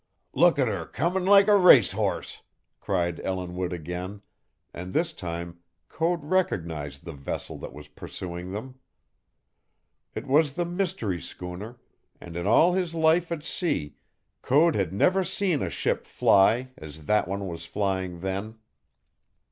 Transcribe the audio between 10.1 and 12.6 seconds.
It was the mystery schooner, and in